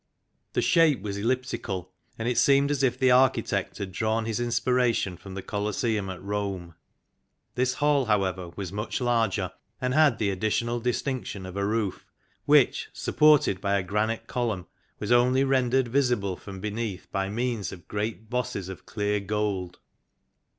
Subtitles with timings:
[0.53, 5.15] The shape was elliptical, and it seemed as if the architect had drawn his inspiration
[5.15, 6.73] from the Coliseum at Rome.
[7.53, 12.03] This Hall, however, was much larger, and had the additional distinction of a roof,
[12.45, 14.65] which, supported by a granite column,
[14.97, 19.77] was only rendered visible from beneath by means of great bosses of clear gold.